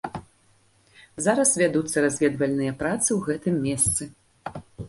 Зараз 1.25 1.51
вядуцца 1.63 1.97
разведвальныя 2.07 2.73
працы 2.83 3.07
ў 3.13 3.19
гэтым 3.29 3.55
месцы. 3.71 4.03